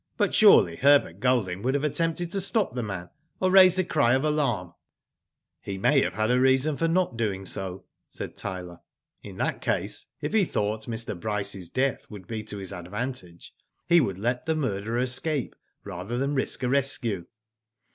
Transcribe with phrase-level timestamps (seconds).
[0.17, 4.15] "But surely Herbert Golding would have attempted to stop the man, or raised a cry
[4.15, 4.69] of alarm .'^"
[5.61, 8.79] He may have had a reason for not doing so," said Tyler."
[9.21, 11.19] In .that case, if he thought Mr.
[11.19, 13.53] Bryce's death would be to his advantage
[13.85, 17.27] he would let the murderer escape rather than risk a rescue."